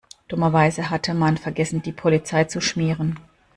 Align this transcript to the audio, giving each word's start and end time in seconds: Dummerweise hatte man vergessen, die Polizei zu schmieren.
Dummerweise 0.29 0.89
hatte 0.89 1.13
man 1.13 1.37
vergessen, 1.37 1.83
die 1.83 1.91
Polizei 1.91 2.45
zu 2.45 2.59
schmieren. 2.59 3.19